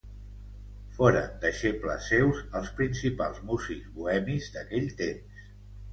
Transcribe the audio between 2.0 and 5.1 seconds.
seus els principals músics bohemis d'aquell